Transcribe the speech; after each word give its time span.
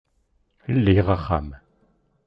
Liɣ 0.83 1.07
axxam 1.15 1.47